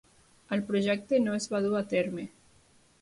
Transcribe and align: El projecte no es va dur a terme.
El 0.55 0.63
projecte 0.69 1.19
no 1.25 1.35
es 1.41 1.47
va 1.53 1.63
dur 1.67 1.77
a 1.81 1.85
terme. 1.93 2.27